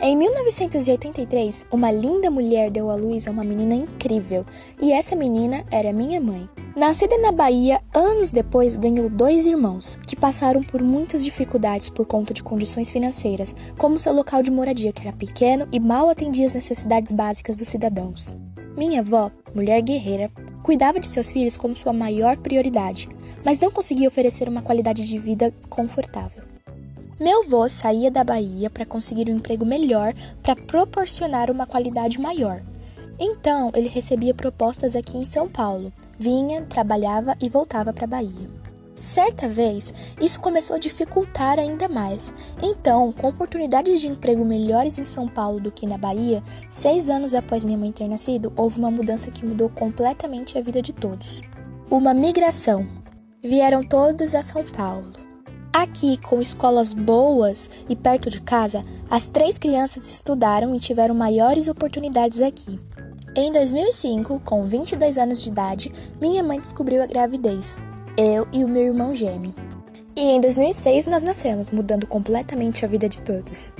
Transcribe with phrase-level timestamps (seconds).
[0.00, 4.46] Em 1983, uma linda mulher deu à luz a uma menina incrível,
[4.80, 6.48] e essa menina era minha mãe.
[6.76, 12.32] Nascida na Bahia, anos depois ganhou dois irmãos, que passaram por muitas dificuldades por conta
[12.32, 16.54] de condições financeiras, como seu local de moradia, que era pequeno e mal atendia as
[16.54, 18.32] necessidades básicas dos cidadãos.
[18.76, 20.30] Minha avó, mulher guerreira,
[20.62, 23.08] cuidava de seus filhos como sua maior prioridade,
[23.44, 26.47] mas não conseguia oferecer uma qualidade de vida confortável.
[27.20, 32.62] Meu avô saía da Bahia para conseguir um emprego melhor para proporcionar uma qualidade maior.
[33.18, 35.92] Então, ele recebia propostas aqui em São Paulo.
[36.16, 38.46] Vinha, trabalhava e voltava para a Bahia.
[38.94, 42.32] Certa vez, isso começou a dificultar ainda mais.
[42.62, 47.34] Então, com oportunidades de emprego melhores em São Paulo do que na Bahia, seis anos
[47.34, 51.40] após minha mãe ter nascido, houve uma mudança que mudou completamente a vida de todos.
[51.90, 52.86] Uma migração.
[53.42, 55.27] Vieram todos a São Paulo.
[55.78, 61.68] Aqui, com escolas boas e perto de casa, as três crianças estudaram e tiveram maiores
[61.68, 62.80] oportunidades aqui.
[63.36, 67.76] Em 2005, com 22 anos de idade, minha mãe descobriu a gravidez,
[68.16, 69.54] eu e o meu irmão gêmeo.
[70.16, 73.72] E em 2006 nós nascemos, mudando completamente a vida de todos.